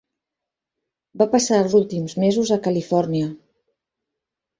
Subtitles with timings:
[1.21, 3.29] Va passar els últims mesos a Califòrnia.